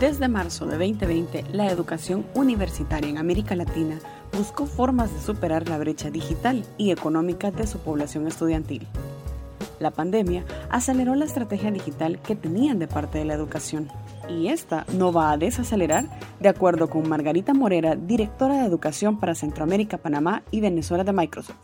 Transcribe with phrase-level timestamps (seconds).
[0.00, 3.98] Desde marzo de 2020, la educación universitaria en América Latina
[4.34, 8.86] buscó formas de superar la brecha digital y económica de su población estudiantil.
[9.78, 13.88] La pandemia aceleró la estrategia digital que tenían de parte de la educación.
[14.26, 16.08] Y esta no va a desacelerar,
[16.40, 21.58] de acuerdo con Margarita Morera, directora de Educación para Centroamérica, Panamá y Venezuela de Microsoft,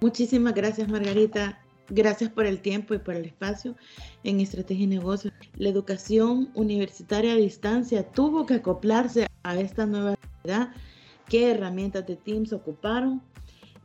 [0.00, 1.60] Muchísimas gracias, Margarita.
[1.88, 3.74] Gracias por el tiempo y por el espacio
[4.22, 5.34] en Estrategia y Negocios.
[5.56, 10.14] La educación universitaria a distancia tuvo que acoplarse a esta nueva
[10.44, 10.72] realidad.
[11.28, 13.20] ¿Qué herramientas de Teams ocuparon?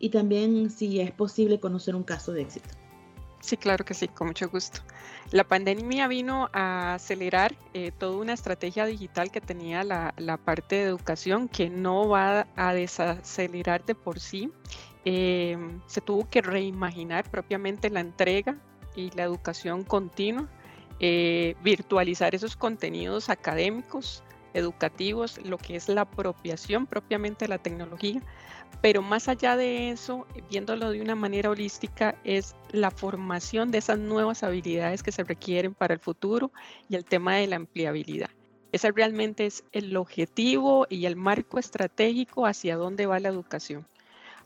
[0.02, 2.70] Y también si es posible conocer un caso de éxito.
[3.40, 4.82] Sí, claro que sí, con mucho gusto.
[5.32, 10.84] La pandemia vino a acelerar eh, toda una estrategia digital que tenía la, parte de
[10.84, 14.52] educación que no va a desacelerar de por sí.
[15.06, 15.58] Eh,
[15.88, 18.58] se tuvo que reimaginar propiamente la entrega
[18.96, 20.48] y la educación continua,
[21.00, 28.22] eh, virtualizar esos contenidos académicos, educativos, lo que es la apropiación propiamente de la tecnología,
[28.82, 34.00] pero más allá de eso, viéndolo de una manera holística, es la formación de esas
[34.00, 36.52] nuevas habilidades que se requieren para el futuro
[36.90, 38.30] y el tema de la empleabilidad.
[38.72, 43.86] Ese realmente es el objetivo y el marco estratégico hacia dónde va la educación.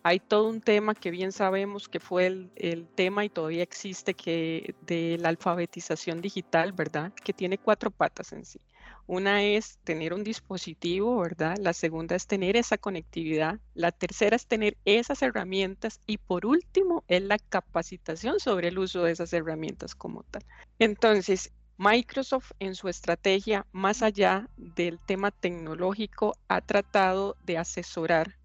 [0.02, 4.14] Hay todo un tema que bien sabemos que fue el, el tema y todavía existe
[4.14, 7.12] que de la alfabetización digital, ¿verdad?
[7.14, 8.60] Que tiene cuatro patas en sí.
[9.08, 11.58] Una es tener un dispositivo, ¿verdad?
[11.60, 13.60] La segunda es tener esa conectividad.
[13.76, 16.02] La tercera es tener esas herramientas.
[16.08, 20.44] Y por último, es la capacitación sobre el uso de esas herramientas como tal.
[20.80, 28.38] Entonces, Microsoft en su estrategia, más allá del tema tecnológico, ha tratado de asesorar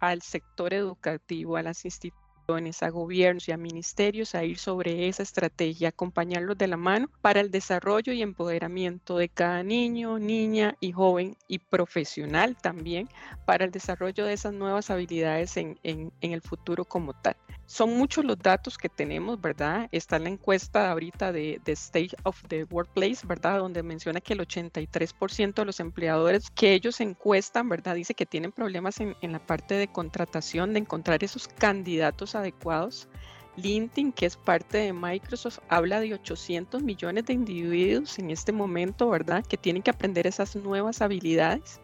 [0.00, 5.22] al sector educativo, a las instituciones a gobiernos y a ministerios a ir sobre esa
[5.22, 10.92] estrategia, acompañarlos de la mano para el desarrollo y empoderamiento de cada niño, niña y
[10.92, 13.06] joven y profesional también
[13.44, 17.36] para el desarrollo de esas nuevas habilidades en, en, en el futuro como tal.
[17.66, 19.90] Son muchos los datos que tenemos, ¿verdad?
[19.92, 23.58] Está la encuesta ahorita de, de State of the Workplace, ¿verdad?
[23.58, 27.94] Donde menciona que el 83% de los empleadores que ellos encuestan, ¿verdad?
[27.94, 33.08] Dice que tienen problemas en, en la parte de contratación, de encontrar esos candidatos adecuados.
[33.56, 39.10] LinkedIn, que es parte de Microsoft, habla de 800 millones de individuos en este momento,
[39.10, 39.44] ¿verdad?
[39.44, 41.80] Que tienen que aprender esas nuevas habilidades.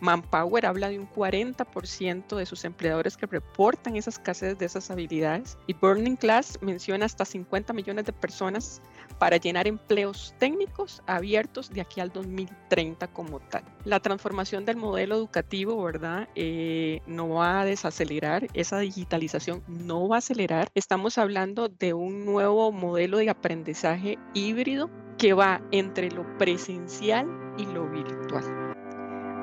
[0.00, 5.58] Manpower habla de un 40% de sus empleadores que reportan esa escasez de esas habilidades
[5.66, 8.80] y Burning Class menciona hasta 50 millones de personas
[9.18, 13.64] para llenar empleos técnicos abiertos de aquí al 2030 como tal.
[13.84, 16.28] La transformación del modelo educativo, ¿verdad?
[16.34, 20.68] Eh, no va a desacelerar, esa digitalización no va a acelerar.
[20.74, 27.26] Estamos hablando de un nuevo modelo de aprendizaje híbrido que va entre lo presencial
[27.58, 28.74] y lo virtual.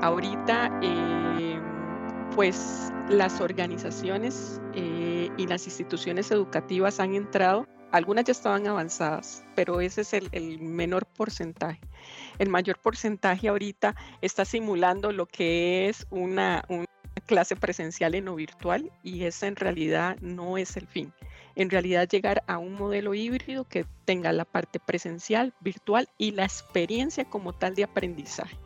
[0.01, 1.59] Ahorita, eh,
[2.35, 9.79] pues las organizaciones eh, y las instituciones educativas han entrado, algunas ya estaban avanzadas, pero
[9.79, 11.79] ese es el, menor porcentaje.
[12.39, 16.85] El mayor porcentaje ahorita está simulando lo que es una, una
[17.25, 21.13] clase presencial en lo virtual y ese en realidad no es el fin.
[21.55, 26.43] En realidad llegar a un modelo híbrido que tenga la parte presencial, virtual y la
[26.43, 28.57] experiencia como tal de aprendizaje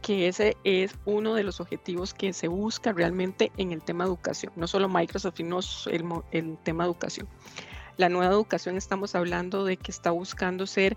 [0.00, 4.50] que ese es uno de los objetivos que se busca realmente en el tema educación,
[4.56, 5.60] no solo Microsoft, sino
[5.90, 7.28] el, el tema educación.
[7.96, 10.96] La nueva educación estamos hablando de que está buscando ser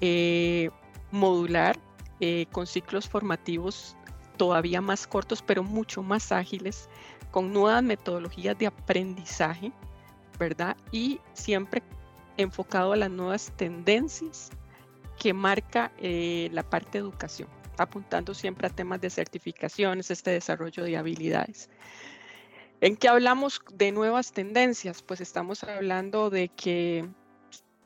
[0.00, 0.70] eh,
[1.10, 1.78] modular
[2.20, 3.96] eh, con ciclos formativos
[4.36, 6.88] todavía más cortos, pero mucho más ágiles,
[7.30, 9.72] con nuevas metodologías de aprendizaje,
[10.38, 10.76] ¿verdad?
[10.92, 11.82] Y siempre
[12.36, 14.50] enfocado a las nuevas tendencias
[15.18, 17.48] que marca eh, la parte educación
[17.78, 21.68] apuntando siempre a temas de certificaciones, este desarrollo de habilidades.
[22.80, 25.02] ¿En qué hablamos de nuevas tendencias?
[25.02, 27.08] Pues estamos hablando de que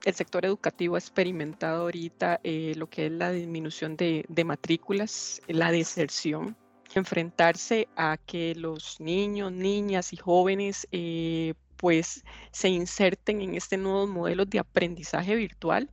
[0.05, 5.71] el sector educativo ha experimentado ahorita eh, lo que es la disminución de, matrículas, la
[5.71, 6.57] deserción,
[6.95, 14.07] enfrentarse a que los niños, niñas y jóvenes eh, pues se inserten en este nuevo
[14.07, 15.91] modelo de aprendizaje virtual,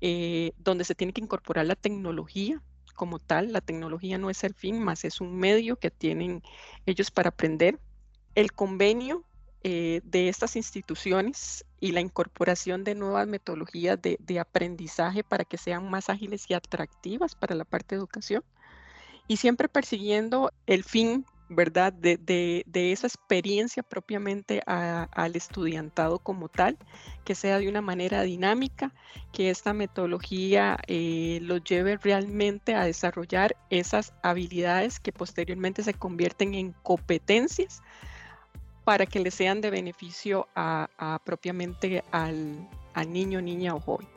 [0.00, 2.60] eh, donde se tiene que incorporar la tecnología
[2.94, 3.52] como tal.
[3.52, 6.42] La tecnología no es el fin, más es un medio que tienen
[6.84, 7.78] ellos para aprender.
[8.34, 9.24] El convenio
[9.62, 15.58] eh, de estas instituciones y la incorporación de nuevas metodologías de, de, aprendizaje para que
[15.58, 18.42] sean más ágiles y atractivas para la parte de educación.
[19.28, 21.24] Y siempre persiguiendo el fin
[21.54, 21.92] ¿verdad?
[21.92, 26.78] De, esa experiencia propiamente al estudiantado como tal,
[27.24, 28.92] que sea de una manera dinámica,
[29.32, 36.54] que esta metodología eh, los lleve realmente a desarrollar esas habilidades que posteriormente se convierten
[36.54, 37.82] en competencias
[38.84, 44.08] para que le sean de beneficio a, propiamente al, al niño, niña o joven.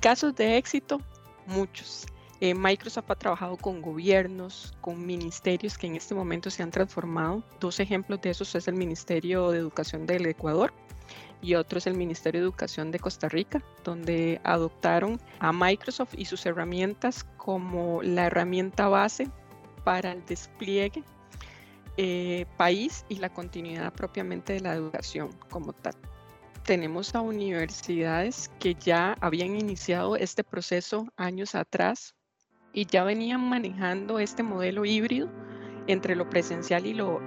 [0.00, 1.00] Casos de éxito,
[1.46, 2.06] muchos.
[2.40, 7.42] Eh, Microsoft ha trabajado con gobiernos, con ministerios que en este momento se han transformado.
[7.60, 10.72] Dos ejemplos de esos es el Ministerio de Educación del Ecuador
[11.40, 16.26] y otro es el Ministerio de Educación de Costa Rica, donde adoptaron a Microsoft y
[16.26, 19.30] sus herramientas como la herramienta base
[19.84, 21.04] para el despliegue
[21.96, 25.94] eh, país y la continuidad propiamente de la educación como tal.
[26.64, 32.14] Tenemos a universidades que ya habían iniciado este proceso años atrás
[32.72, 35.30] y ya venían manejando este modelo híbrido
[35.86, 37.20] entre lo presencial y lo,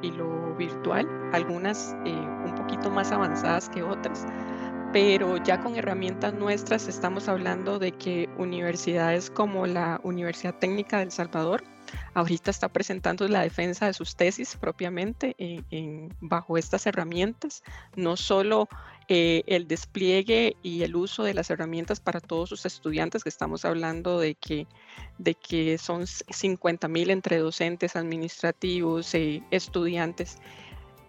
[0.57, 4.25] virtual, algunas eh, un poquito más avanzadas que otras,
[4.91, 11.11] pero ya con herramientas nuestras estamos hablando de que universidades como la Universidad Técnica del
[11.11, 11.63] Salvador
[12.13, 17.63] ahorita está presentando la defensa de sus tesis propiamente en, bajo estas herramientas,
[17.95, 18.67] no solo
[19.07, 23.65] eh, el despliegue y el uso de las herramientas para todos sus estudiantes, que estamos
[23.65, 24.67] hablando de que,
[25.17, 30.37] de que son 50 mil entre docentes, administrativos, eh, estudiantes,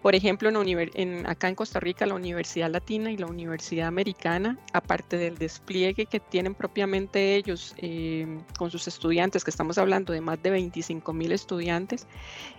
[0.02, 5.18] por ejemplo, en, acá en Costa Rica, la Universidad Latina y la Universidad Americana, aparte
[5.18, 10.42] del despliegue que tienen propiamente ellos eh, con sus estudiantes, que estamos hablando de más
[10.42, 12.06] de 25 mil estudiantes,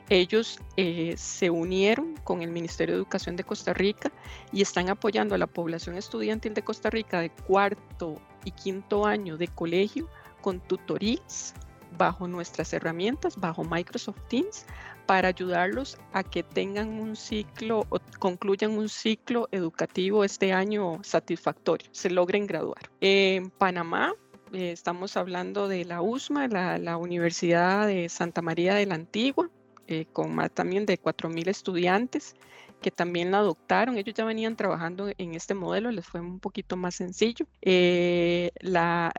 [0.10, 4.12] ellos eh, se unieron con el Ministerio de Educación de Costa Rica
[4.52, 9.38] y están apoyando a la población estudiantil de Costa Rica de cuarto y quinto año
[9.38, 10.08] de colegio
[10.42, 11.56] con tutorías
[11.98, 14.66] bajo nuestras herramientas, bajo Microsoft Teams,
[15.12, 21.90] para ayudarlos a que tengan un ciclo o concluyan un ciclo educativo este año satisfactorio,
[21.92, 22.90] se logren graduar.
[23.02, 24.14] En Panamá
[24.54, 29.50] eh, estamos hablando de la USMA, la, Universidad de Santa María de la Antigua,
[29.88, 32.34] eh, con más también de 4.000 estudiantes
[32.82, 33.98] que también la adoptaron.
[33.98, 37.46] Ellos ya venían trabajando en este modelo, les fue un poquito más sencillo.
[37.62, 39.12] Eh, la,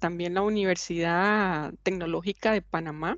[0.00, 3.16] también la Universidad Tecnológica de Panamá,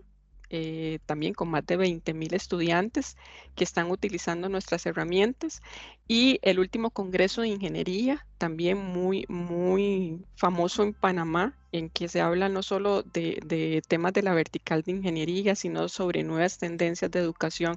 [0.57, 3.17] eh, también con más de 20 mil estudiantes
[3.57, 5.61] que están utilizando nuestras herramientas.
[6.07, 12.21] Y el último Congreso de Ingeniería, también muy, muy famoso en Panamá, en que se
[12.21, 17.19] habla no solo de temas de la vertical de ingeniería, sino sobre nuevas tendencias de
[17.19, 17.77] educación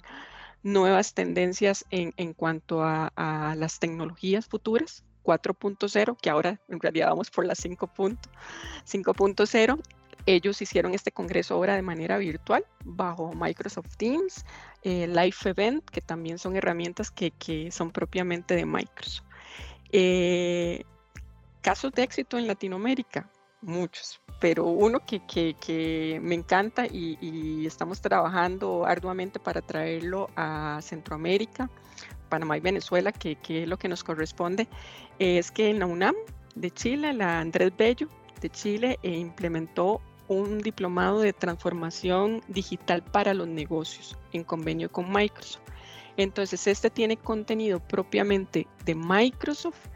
[0.61, 5.03] nuevas tendencias en, cuanto a, las tecnologías futuras.
[5.23, 9.81] 4.0, que ahora en realidad vamos por la 5.0.
[10.27, 14.45] Ellos hicieron este congreso ahora de manera virtual bajo Microsoft Teams,
[14.83, 19.25] eh, Live Event, que también son herramientas que, que son propiamente de Microsoft.
[19.91, 20.83] Eh,
[21.61, 23.29] casos de éxito en Latinoamérica,
[23.61, 31.69] muchos pero uno que, que, me encanta y, estamos trabajando arduamente para traerlo a Centroamérica,
[32.29, 34.67] Panamá y Venezuela, que, que, es lo que nos corresponde,
[35.19, 36.15] es que en la UNAM
[36.55, 38.07] de Chile, la Andrés Bello
[38.41, 45.11] de Chile, eh, implementó un diplomado de transformación digital para los negocios en convenio con
[45.11, 45.61] Microsoft.
[46.17, 49.87] Entonces, este tiene contenido propiamente de Microsoft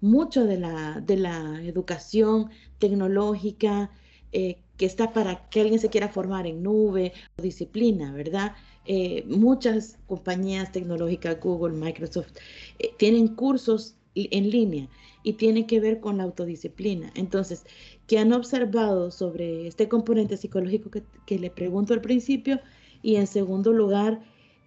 [0.00, 3.90] mucho de la, de la educación tecnológica
[4.32, 8.54] eh, que está para que alguien se quiera formar en nube o disciplina, ¿verdad?
[8.86, 12.32] Eh, muchas compañías tecnológicas, Google, Microsoft,
[12.78, 14.88] eh, tienen cursos en línea
[15.22, 17.12] y tiene que ver con la autodisciplina.
[17.14, 17.64] Entonces,
[18.06, 20.90] ¿qué han observado sobre este componente psicológico
[21.26, 22.60] que, le pregunto al principio?
[23.02, 24.20] Y en segundo lugar,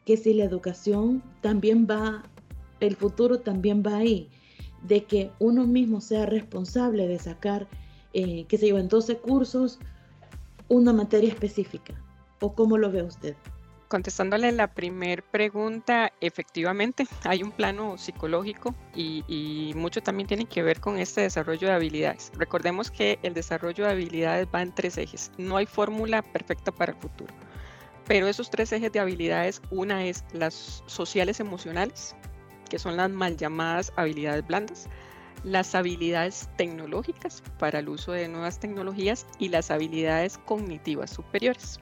[0.05, 2.29] que si la educación también va,
[2.85, 4.29] el futuro también va ahí,
[4.83, 7.67] de que uno mismo sea responsable de sacar,
[8.13, 9.79] eh, que se llevan 12 cursos,
[10.67, 11.93] una materia específica.
[12.39, 13.35] ¿O cómo lo ve usted?
[13.93, 20.79] contestándole la primera pregunta, efectivamente hay un plano psicológico y, mucho también tiene que ver
[20.79, 22.31] con este desarrollo de habilidades.
[22.35, 25.31] Recordemos que el desarrollo de habilidades va en tres ejes.
[25.37, 27.31] No hay fórmula perfecta para el futuro.
[28.07, 32.15] Pero esos tres ejes de habilidades, una es las sociales emocionales,
[32.73, 34.89] que son las mal llamadas habilidades blandas,
[35.43, 41.79] las habilidades tecnológicas para el uso de nuevas tecnologías y las habilidades cognitivas superiores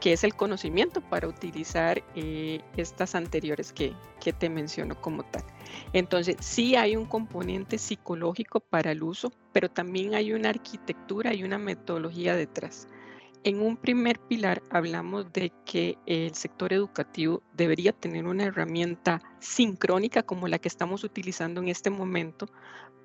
[0.00, 5.44] que es el conocimiento para utilizar eh, estas anteriores que, que te menciono como tal.
[5.92, 11.44] Entonces, sí hay un componente psicológico para el uso, pero también hay una arquitectura y
[11.44, 12.88] una metodología detrás.
[13.44, 20.24] En un primer pilar hablamos de que el sector educativo debería tener una herramienta sincrónica
[20.24, 22.46] como la que estamos utilizando en este momento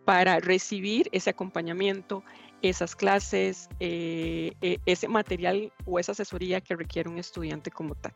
[0.06, 2.24] para recibir ese acompañamiento,
[2.64, 8.14] esas clases, eh, e, ese material o esa asesoría que requiere un estudiante como tal.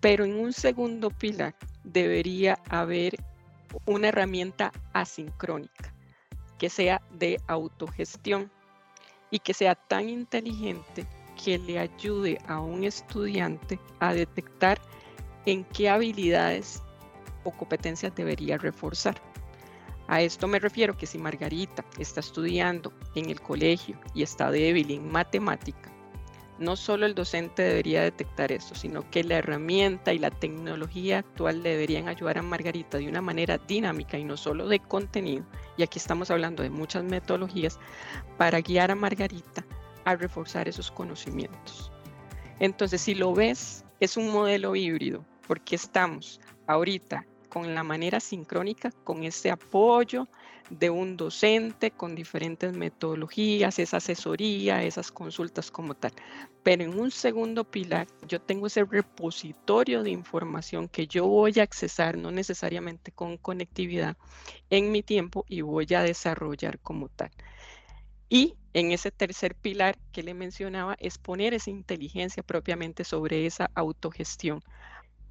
[0.00, 3.16] Pero en un segundo pilar debería haber
[3.86, 5.94] una herramienta asincrónica
[6.58, 8.50] que sea de autogestión
[9.30, 11.06] y que sea tan inteligente
[11.42, 14.80] que le ayude a un estudiante a detectar
[15.44, 16.82] en qué habilidades
[17.44, 19.20] o competencias debería reforzar.
[20.08, 24.90] A esto me refiero que si Margarita está estudiando en el colegio y está débil
[24.90, 25.92] en matemática,
[26.58, 31.62] no solo el docente debería detectar esto, sino que la herramienta y la tecnología actual
[31.62, 35.44] deberían ayudar a Margarita de una manera dinámica y no solo de contenido,
[35.76, 37.78] y aquí estamos hablando de muchas metodologías,
[38.38, 39.66] para guiar a Margarita
[40.06, 41.92] a reforzar esos conocimientos.
[42.58, 48.90] Entonces, si lo ves, es un modelo híbrido, porque estamos ahorita con la manera sincrónica,
[49.04, 50.28] con ese apoyo
[50.70, 56.12] de un docente, con diferentes metodologías, esa asesoría, esas consultas como tal.
[56.62, 61.62] Pero en un segundo pilar, yo tengo ese repositorio de información que yo voy a
[61.62, 64.16] accesar, no necesariamente con conectividad,
[64.70, 67.30] en mi tiempo y voy a desarrollar como tal.
[68.28, 73.70] Y en ese tercer pilar que le mencionaba es poner esa inteligencia propiamente sobre esa
[73.74, 74.62] autogestión.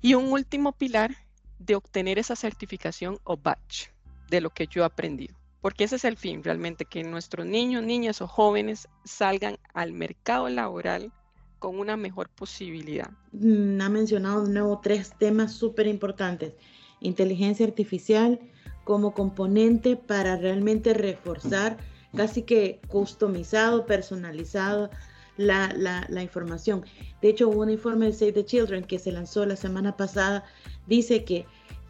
[0.02, 1.16] Y un último pilar
[1.60, 3.92] de obtener esa certificación o badge
[4.30, 5.36] de lo que yo he aprendido.
[5.62, 10.48] Porque ese es el fin realmente, que nuestros niños, niñas o jóvenes salgan al mercado
[10.50, 11.12] laboral
[11.60, 13.10] con una mejor posibilidad.
[13.32, 16.54] Mm, ha mencionado de nuevo tres temas súper importantes.
[17.00, 18.40] Inteligencia artificial
[18.84, 21.78] como componente para realmente reforzar,
[22.16, 24.90] casi que customizado, personalizado
[25.38, 26.86] la, la, la, información.
[27.22, 30.46] De hecho, un informe de Save the Children que se lanzó la semana pasada
[30.88, 31.46] dice que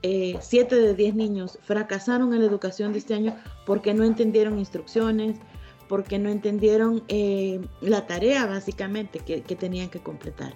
[0.08, 4.60] eh, siete de 10 niños fracasaron en la educación de este año porque no entendieron
[4.60, 5.38] instrucciones,
[5.88, 10.54] porque no entendieron eh, la tarea básicamente que, tenían que completar.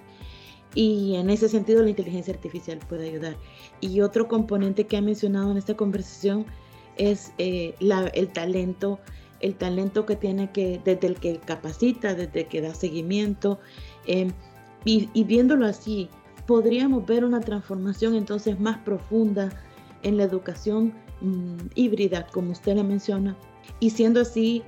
[0.76, 3.36] Y en ese sentido la inteligencia artificial puede ayudar.
[3.80, 6.46] Y otro componente que ha mencionado en esta conversación
[6.96, 9.00] es eh, el talento,
[9.40, 13.58] el talento que tiene que, desde el que capacita, desde el que da seguimiento.
[14.84, 16.08] y viéndolo así,
[16.50, 19.50] podríamos ver una transformación entonces más profunda
[20.02, 23.36] en la educación mm, híbrida, como usted la menciona,
[23.78, 24.64] y siendo así,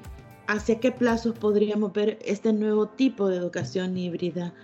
[0.46, 4.54] ¿hacia qué plazos podríamos ver este nuevo tipo de educación híbrida,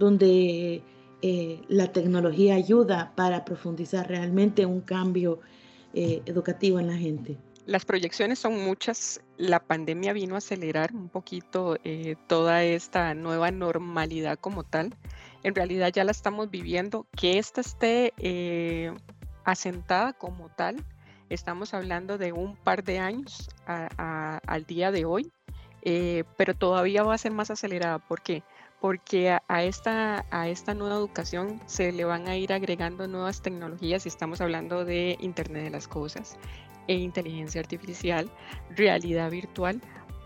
[0.00, 0.82] donde
[1.22, 5.38] eh, la tecnología ayuda para profundizar realmente un cambio
[5.92, 7.36] eh, educativo en la gente?
[7.66, 9.20] Las proyecciones son muchas.
[9.36, 14.94] La pandemia vino a acelerar un poquito eh, toda esta nueva normalidad como tal.
[15.42, 17.06] En realidad ya la estamos viviendo.
[17.16, 18.92] Que esta esté
[19.44, 20.84] asentada como tal,
[21.30, 25.32] estamos hablando de un par de años al día de hoy,
[26.36, 27.98] pero todavía va a ser más acelerada.
[27.98, 28.42] ¿Por qué?
[28.84, 34.04] porque a, esta, a esta nueva educación se le van a ir agregando nuevas tecnologías
[34.04, 36.36] y estamos hablando de Internet de las Cosas
[36.88, 38.30] e inteligencia artificial,
[38.70, 39.80] realidad virtual,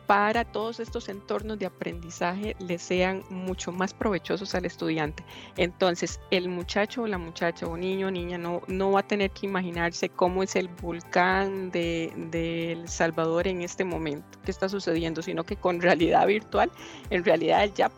[0.08, 5.22] para todos estos entornos de aprendizaje le sean mucho más provechosos al estudiante.
[5.58, 9.30] Entonces, el muchacho o la muchacha o niño o niña no, no va a tener
[9.32, 15.44] que imaginarse cómo es el volcán de, Salvador en este momento, qué está sucediendo, sino
[15.44, 16.70] que con realidad virtual,
[17.10, 17.90] en realidad ya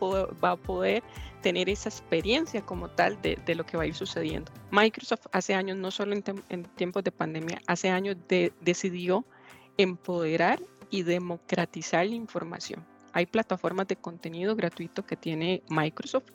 [0.43, 1.03] va a poder
[1.41, 4.51] tener esa experiencia como tal de, lo que va a ir sucediendo.
[4.71, 8.17] Microsoft hace años, no solo en, tiempos de pandemia, hace años
[8.61, 9.25] decidió
[9.77, 12.85] empoderar y democratizar la información.
[13.13, 16.31] Hay plataformas de contenido gratuito que tiene Microsoft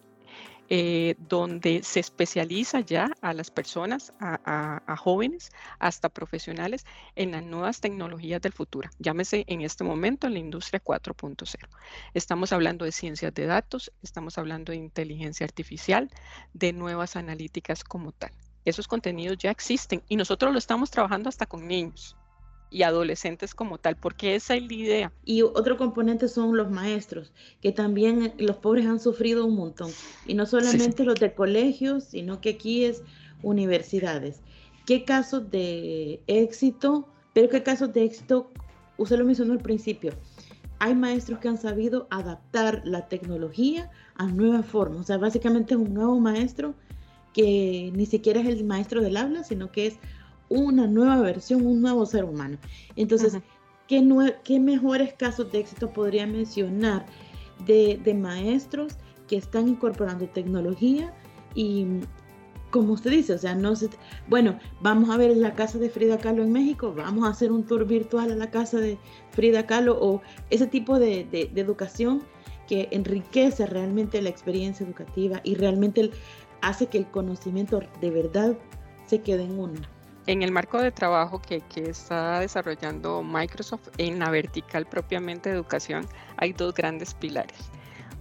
[0.68, 7.80] eh, donde se especializa ya a las personas, a, jóvenes, hasta profesionales en las nuevas
[7.80, 8.90] tecnologías del futuro.
[8.98, 11.68] Llámese en este momento en la industria 4.0.
[12.14, 16.10] Estamos hablando de ciencias de datos, estamos hablando de inteligencia artificial,
[16.52, 18.32] de nuevas analíticas como tal.
[18.64, 22.16] Esos contenidos ya existen y nosotros lo estamos trabajando hasta con niños
[22.70, 25.12] y adolescentes como tal, porque esa es la idea.
[25.24, 29.90] Y otro componente son los maestros, que también eh, los pobres han sufrido un montón,
[30.26, 33.02] y no solamente los de colegios, sino que aquí es
[33.42, 34.40] universidades.
[34.84, 37.08] ¿Qué casos de éxito?
[37.32, 38.50] Pero qué casos de éxito,
[38.96, 40.12] usted lo mencionó al principio,
[40.78, 45.80] hay maestros que han sabido adaptar la tecnología a nuevas formas, o sea, básicamente es
[45.80, 46.74] un nuevo maestro
[47.32, 49.98] que ni siquiera es el maestro del habla, sino que es
[50.48, 52.58] una nueva versión, un nuevo ser humano.
[52.96, 53.38] Entonces,
[53.88, 57.06] ¿qué, mejores casos de éxito podría mencionar
[57.64, 58.94] de, maestros
[59.28, 61.12] que están incorporando tecnología
[61.54, 61.86] y
[62.70, 63.88] como usted dice, o sea, no se,
[64.28, 67.64] bueno, vamos a ver la casa de Frida Kahlo en México, vamos a hacer un
[67.64, 68.98] tour virtual a la casa de
[69.30, 72.22] Frida Kahlo o ese tipo de, de educación
[72.68, 76.10] que enriquece realmente la experiencia educativa y realmente
[76.60, 78.58] hace que el conocimiento de verdad
[79.06, 79.95] se quede en uno
[80.26, 86.06] en el marco de trabajo que, está desarrollando Microsoft en la vertical propiamente de educación,
[86.36, 87.70] hay dos grandes pilares.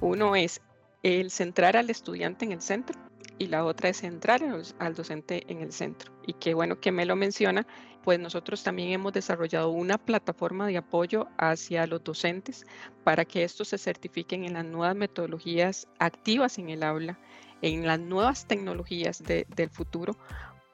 [0.01, 0.61] Uno es
[1.03, 2.99] el centrar al estudiante en el centro
[3.37, 4.41] y la otra es centrar
[4.79, 6.11] al docente en el centro.
[6.27, 7.65] Y qué bueno que me lo menciona,
[8.03, 12.65] pues nosotros también hemos desarrollado una plataforma de apoyo hacia los docentes
[13.03, 17.19] para que estos se certifiquen en las nuevas metodologías activas en el aula,
[17.63, 20.15] en las nuevas tecnologías del futuro,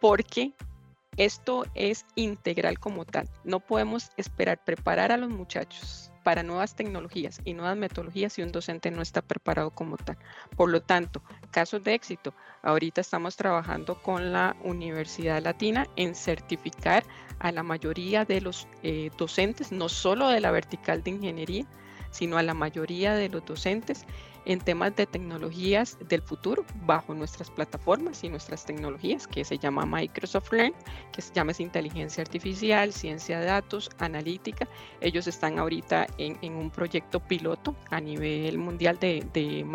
[0.02, 0.54] porque
[1.18, 3.28] esto es integral como tal.
[3.44, 8.52] No podemos esperar preparar a los muchachos para nuevas tecnologías y nuevas metodologías si un
[8.52, 10.18] docente no está preparado como tal.
[10.56, 11.22] Por lo tanto,
[11.52, 12.34] casos de éxito.
[12.62, 17.04] Ahorita estamos trabajando con la Universidad Latina en certificar
[17.40, 21.66] a la mayoría de los eh, docentes, no solo de la vertical de ingeniería,
[22.12, 24.06] sino a la mayoría de los docentes
[24.46, 29.86] en temas de tecnologías del futuro bajo nuestras plataformas y nuestras tecnologías que se llama
[29.86, 30.74] Microsoft Learn,
[31.12, 34.68] que se llama inteligencia artificial, ciencia de datos, analítica.
[35.02, 39.66] Ellos están ahorita en, un proyecto piloto a nivel mundial de,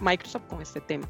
[0.00, 1.08] Microsoft con este tema.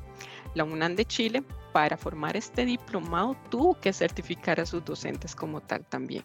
[0.55, 5.61] La UNAM de Chile, para formar este diplomado, tuvo que certificar a sus docentes como
[5.61, 6.25] tal también.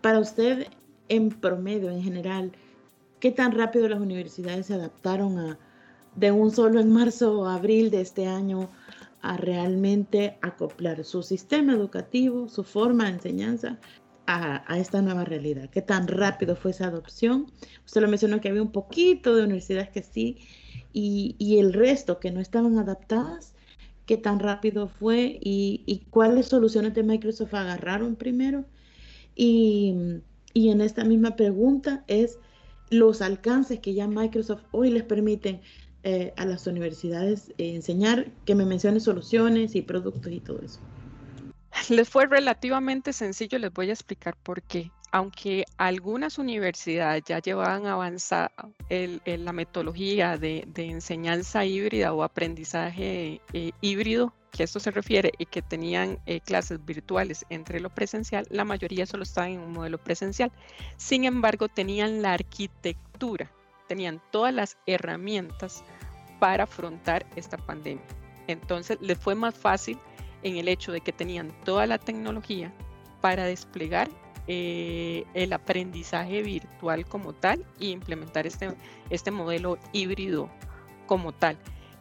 [0.00, 0.68] Para usted,
[1.08, 2.52] en promedio, en general,
[3.18, 5.58] ¿qué tan rápido las universidades se adaptaron a,
[6.16, 8.68] de un solo en marzo o abril de este año
[9.20, 13.78] a realmente acoplar su sistema educativo, su forma de enseñanza
[14.26, 15.70] a, esta nueva realidad.
[15.70, 17.50] ¿Qué tan rápido fue esa adopción?
[17.86, 20.38] Usted lo mencionó que había un poquito de universidades que sí
[20.92, 23.54] y, el resto que no estaban adaptadas.
[24.04, 28.64] ¿Qué tan rápido fue y, cuáles soluciones de Microsoft agarraron primero?
[29.34, 29.94] Y,
[30.52, 32.38] y en esta misma pregunta es
[32.90, 35.60] los alcances que ya Microsoft hoy les permiten
[36.04, 40.78] eh, a las universidades eh, enseñar, que me mencione soluciones y productos y todo eso.
[41.88, 44.92] Les fue relativamente sencillo, les voy a explicar por qué.
[45.10, 48.52] Aunque algunas universidades ya llevaban avanzada
[48.88, 55.62] la metodología de, enseñanza híbrida o aprendizaje eh, híbrido que esto se refiere y que
[55.62, 60.52] tenían clases virtuales entre lo presencial, la mayoría solo estaban en un modelo presencial.
[60.96, 63.50] Sin embargo, tenían la arquitectura,
[63.88, 65.82] tenían todas las herramientas
[66.38, 68.04] para afrontar esta pandemia.
[68.46, 69.98] Entonces, les fue más fácil
[70.42, 72.72] en el hecho de que tenían toda la tecnología
[73.20, 74.08] para desplegar
[74.46, 78.74] eh, el aprendizaje virtual como tal e implementar este,
[79.10, 80.48] este modelo híbrido
[81.06, 81.58] como tal.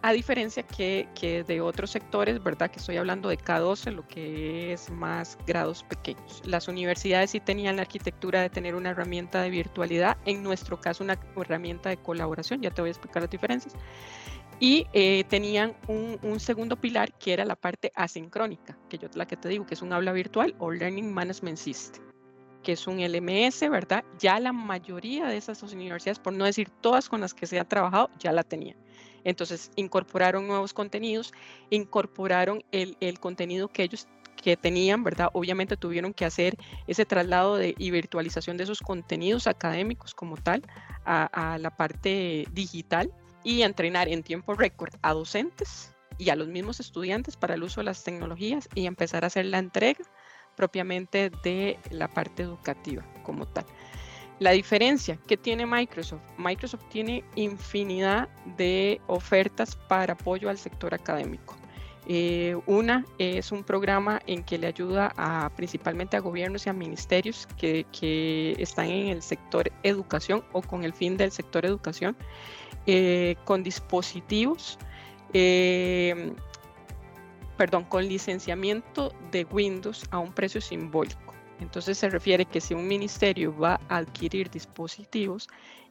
[0.08, 2.72] A diferencia que, que, de otros sectores, ¿verdad?
[2.72, 6.42] Que estoy hablando de K12, lo que es más grados pequeños.
[6.46, 11.04] Las universidades sí tenían la arquitectura de tener una herramienta de virtualidad, en nuestro caso
[11.04, 13.76] una herramienta de colaboración, ya te voy a explicar las diferencias.
[14.62, 19.28] Y eh, tenían un, un, segundo pilar que era la parte asincrónica, que yo la
[19.28, 22.02] que te digo, que es un aula virtual o Learning Management System
[22.64, 24.04] que es un LMS, ¿verdad?
[24.20, 27.64] Ya la mayoría de esas universidades, por no decir todas con las que se ha
[27.64, 28.78] trabajado, ya la tenían.
[29.28, 31.34] Entonces, incorporaron nuevos contenidos,
[31.70, 34.08] incorporaron el, contenido que ellos
[34.42, 35.30] que tenían, ¿verdad?
[35.34, 36.56] Obviamente tuvieron que hacer
[36.88, 40.64] ese traslado de, y virtualización de esos contenidos académicos como tal
[41.04, 43.12] a, a la parte digital
[43.44, 47.82] y entrenar en tiempo récord a docentes y a los mismos estudiantes para el uso
[47.82, 50.06] de las tecnologías y empezar a hacer la entrega
[50.56, 53.66] propiamente de la parte educativa como tal.
[54.40, 61.56] La diferencia que tiene Microsoft, Microsoft tiene infinidad de ofertas para apoyo al sector académico.
[62.10, 66.74] Eh, una es un programa en que le ayuda a, principalmente a gobiernos y a
[66.74, 72.16] ministerios que, están en el sector educación o con el fin del sector educación,
[72.86, 74.78] eh, con dispositivos,
[75.34, 76.32] eh,
[77.58, 81.27] perdón, con licenciamiento de Windows a un precio simbólico.
[81.60, 85.48] Entonces se refiere que si un ministerio va a adquirir dispositivos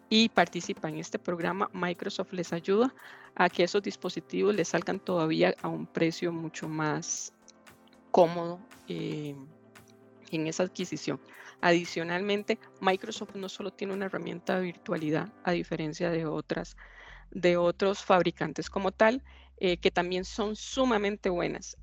[0.08, 2.94] y participa en este programa, Microsoft les ayuda
[3.34, 7.32] a que esos dispositivos les salgan todavía a un precio mucho más
[8.12, 9.34] cómodo eh,
[10.30, 11.20] en esa adquisición.
[11.60, 16.76] Adicionalmente, Microsoft no solo tiene una herramienta de virtualidad, a diferencia de otras
[17.30, 19.22] de otros fabricantes como tal,
[19.58, 21.76] eh, que también son sumamente buenas.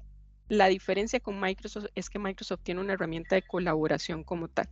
[0.50, 4.70] La diferencia con Microsoft es que Microsoft tiene una herramienta de colaboración como tal.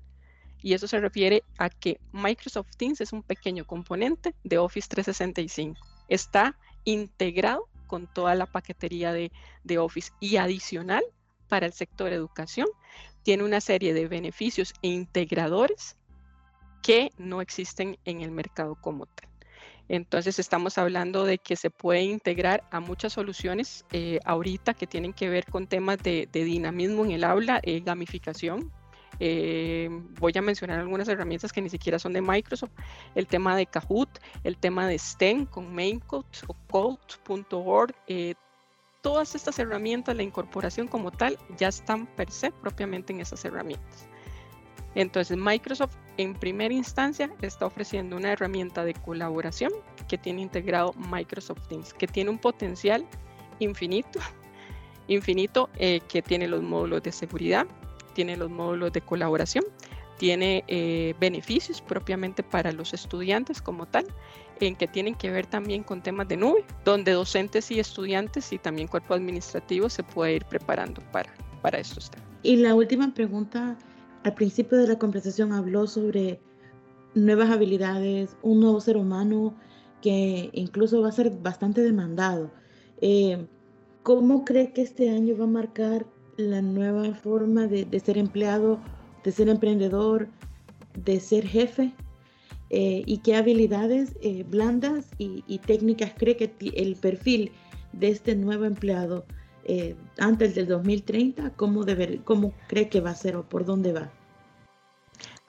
[0.62, 5.80] Y eso se refiere a que Microsoft Teams es un pequeño componente de Office 365.
[6.08, 9.32] Está integrado con toda la paquetería de,
[9.80, 11.04] Office y adicional
[11.48, 12.68] para el sector educación.
[13.24, 15.98] Tiene una serie de beneficios e integradores
[16.84, 19.31] que no existen en el mercado como tal.
[19.90, 25.14] Entonces estamos hablando de que se puede integrar a muchas soluciones eh, ahorita que tienen
[25.14, 28.72] que ver con temas de, dinamismo en el aula, eh, gamificación.
[29.20, 29.90] Eh,
[30.20, 32.72] voy a mencionar algunas herramientas que ni siquiera son de Microsoft,
[33.14, 34.10] el tema de Kahoot,
[34.44, 37.94] el tema de STEM con MainCode o Code.org.
[39.02, 44.08] todas estas herramientas, la incorporación como tal, ya están per se propiamente en esas herramientas.
[44.96, 49.72] Entonces Microsoft en primera instancia está ofreciendo una herramienta de colaboración
[50.08, 53.06] que tiene integrado Microsoft Teams, que tiene un potencial
[53.60, 54.20] infinito,
[55.08, 57.66] infinito, eh, que tiene los módulos de seguridad,
[58.14, 59.64] tiene los módulos de colaboración,
[60.18, 64.06] tiene eh, beneficios propiamente para los estudiantes como tal,
[64.60, 68.60] en que tienen que ver también con temas de nube, donde docentes y estudiantes y
[68.60, 72.28] también cuerpo administrativo se puede ir preparando para, para estos temas.
[72.44, 73.78] Y la última pregunta
[74.24, 76.40] al principio de la conversación habló sobre
[77.16, 79.56] nuevas habilidades, un nuevo ser humano
[80.02, 82.52] que incluso va a ser bastante demandado.
[83.02, 83.46] Eh,
[84.04, 86.06] ¿Cómo cree que este año va a marcar
[86.38, 88.80] la nueva forma de, ser empleado,
[89.24, 90.28] de ser emprendedor,
[90.96, 91.94] de ser jefe?
[92.70, 97.52] Eh, ¿Y qué habilidades eh, blandas y, técnicas cree que el perfil
[97.94, 99.26] de este nuevo empleado
[99.66, 101.86] eh, antes del 2030, ¿cómo,
[102.24, 104.12] ¿cómo cree que va a ser o por dónde va?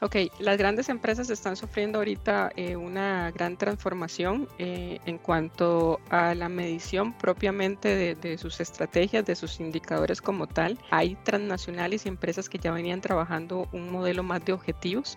[0.01, 6.35] Ok, las grandes empresas están sufriendo ahorita eh, una gran transformación eh, en cuanto a
[6.35, 10.77] la medición propiamente de, de, sus estrategias, de sus indicadores como tal.
[10.90, 15.16] Hay transnacionales y empresas que ya venían trabajando un modelo más de objetivos,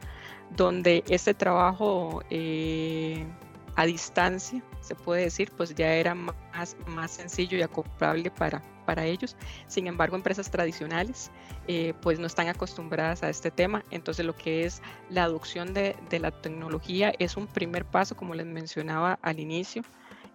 [0.55, 2.21] donde este trabajo
[3.75, 9.05] a distancia, se puede decir, pues ya era más, más sencillo y acoplable para, para
[9.05, 9.35] ellos.
[9.67, 11.31] Sin embargo, empresas tradicionales
[11.67, 13.83] eh, pues no están acostumbradas a este tema.
[13.91, 18.35] Entonces lo que es la adopción de, de la tecnología es un primer paso, como
[18.35, 19.83] les mencionaba al inicio,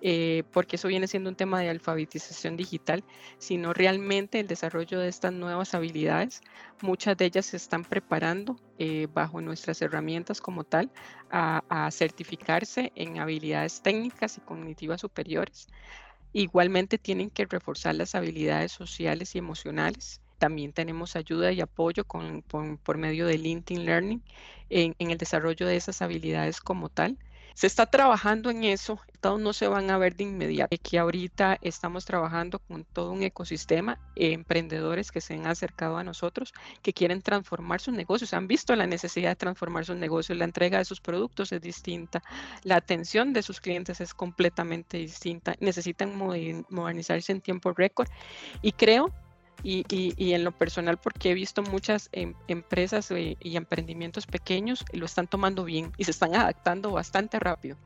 [0.02, 3.04] eh, porque eso viene siendo un tema de alfabetización digital,
[3.38, 6.40] sino realmente el desarrollo de estas nuevas habilidades.
[6.80, 10.90] Muchas de ellas se están preparando eh, bajo nuestras herramientas como tal
[11.30, 15.68] a, certificarse en habilidades técnicas y cognitivas superiores.
[16.32, 20.20] Igualmente tienen que reforzar las habilidades sociales y emocionales.
[20.38, 24.22] También tenemos ayuda y apoyo por, medio de LinkedIn Learning
[24.68, 27.18] en, en el desarrollo de esas habilidades como tal.
[27.54, 30.74] Se está trabajando en eso, todos no se van a ver de inmediato.
[30.74, 36.54] Aquí ahorita estamos trabajando con todo un ecosistema, emprendedores que se han acercado a nosotros,
[36.82, 40.78] que quieren transformar sus negocios, han visto la necesidad de transformar sus negocios, la entrega
[40.78, 42.22] de sus productos es distinta,
[42.62, 48.08] la atención de sus clientes es completamente distinta, necesitan modernizarse en tiempo récord
[48.62, 49.12] y creo
[49.62, 55.26] y, en lo personal, porque he visto muchas em, empresas y, emprendimientos pequeños lo están
[55.26, 57.76] tomando bien y se están adaptando bastante rápido.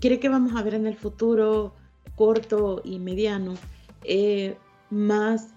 [0.00, 1.74] ¿Cree que vamos a ver en el futuro
[2.16, 3.54] corto y mediano
[4.04, 4.56] eh,
[4.90, 5.48] más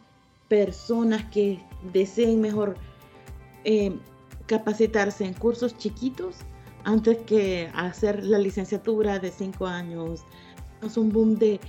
[0.48, 1.60] personas que
[1.94, 2.76] deseen mejor
[3.64, 3.98] eh,
[4.46, 6.38] capacitarse en cursos chiquitos
[6.84, 10.24] antes que hacer la licenciatura de cinco años?
[10.84, 11.60] Es un boom de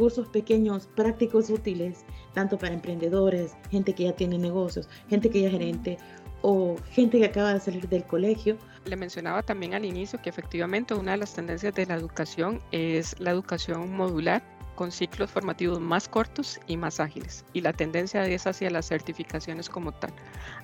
[0.00, 5.48] cursos pequeños, prácticos, útiles, tanto para emprendedores, gente que ya tiene negocios, gente que ya
[5.48, 5.98] es gerente
[6.40, 8.56] o gente que acaba de salir del colegio.
[8.86, 13.14] Le mencionaba también al inicio que efectivamente una de las tendencias de la educación es
[13.20, 14.42] la educación modular
[14.80, 17.44] con ciclos formativos más cortos y más ágiles.
[17.52, 20.10] Y la tendencia es hacia las certificaciones como tal.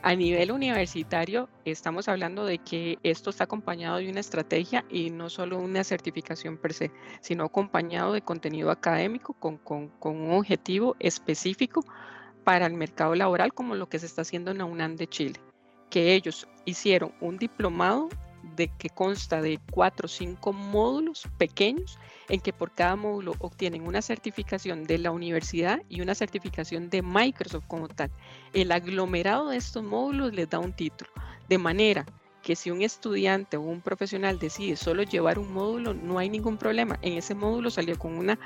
[0.00, 5.28] A nivel universitario, estamos hablando de que esto está acompañado de una estrategia y no
[5.28, 10.96] solo una certificación per se, sino acompañado de contenido académico con, con, con un objetivo
[10.98, 11.84] específico
[12.42, 15.38] para el mercado laboral, como lo que se está haciendo en la UNAM de Chile,
[15.90, 18.08] que ellos hicieron un diplomado
[18.56, 23.86] de que consta de cuatro o cinco módulos pequeños en que por cada módulo obtienen
[23.86, 28.10] una certificación de la universidad y una certificación de Microsoft como tal.
[28.52, 31.10] El aglomerado de estos módulos les da un título,
[31.48, 32.04] de manera
[32.42, 36.56] que si un estudiante o un profesional decide solo llevar un módulo, no hay ningún
[36.56, 36.96] problema.
[37.02, 38.38] En ese módulo salió con una,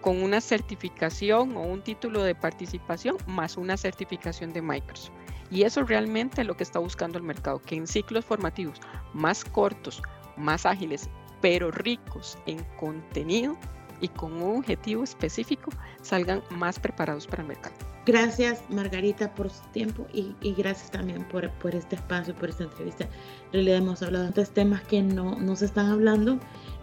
[0.00, 5.23] con una certificación o un título de participación más una certificación de Microsoft.
[5.50, 8.80] Y eso realmente es lo que está buscando el mercado, que en ciclos formativos
[9.12, 10.02] más cortos,
[10.36, 11.08] más ágiles,
[11.40, 13.56] pero ricos en contenido
[14.00, 15.70] y con un objetivo específico,
[16.02, 17.74] salgan más preparados para el mercado.
[18.06, 23.04] Gracias Margarita por su tiempo y, gracias también por, por, este espacio, por esta entrevista.
[23.04, 26.38] En realidad hemos hablado de estos temas que no, no se están hablando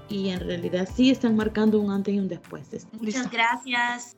[0.09, 2.87] y en realidad sí están marcando un antes y un después.
[2.93, 4.17] Muchas gracias.